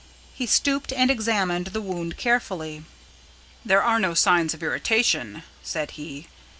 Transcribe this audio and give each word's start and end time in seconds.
He 0.33 0.47
stooped 0.47 0.91
and 0.91 1.11
examined 1.11 1.67
the 1.67 1.79
wound 1.79 2.17
carefully. 2.17 2.85
"There 3.63 3.83
are 3.83 3.99
no 3.99 4.15
signs 4.15 4.55
of 4.55 4.63
irritation," 4.63 5.43
said 5.61 5.91
he. 5.91 6.27